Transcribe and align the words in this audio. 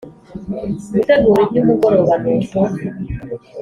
gutegura 0.93 1.39
ibyumugoroba 1.43 2.13
nuko 2.23 2.59